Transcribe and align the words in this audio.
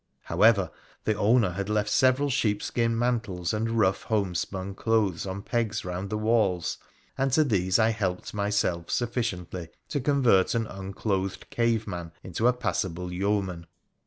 However, 0.23 0.71
the 1.03 1.13
owner 1.13 1.51
had 1.51 1.69
left 1.69 1.91
several 1.91 2.31
sheepskin 2.31 2.97
mantles 2.97 3.53
and 3.53 3.77
rough 3.77 4.01
homespun 4.01 4.73
clothes 4.73 5.27
on 5.27 5.43
pegs 5.43 5.85
round 5.85 6.09
the 6.09 6.17
walls, 6.17 6.79
and 7.19 7.31
to 7.33 7.43
these 7.43 7.77
I 7.77 7.89
helped 7.89 8.33
myself 8.33 8.87
suffi 8.87 9.45
ciently 9.45 9.69
to 9.89 9.99
convert 10.01 10.55
an 10.55 10.65
unclothed 10.65 11.51
caveman 11.51 12.13
into 12.23 12.47
a 12.47 12.53
passable 12.53 13.13
yeo 13.13 13.43
man. 13.43 13.67